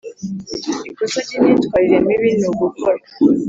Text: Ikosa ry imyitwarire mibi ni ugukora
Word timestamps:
Ikosa 0.89 1.19
ry 1.25 1.31
imyitwarire 1.37 1.97
mibi 2.07 2.29
ni 2.39 2.45
ugukora 2.51 3.01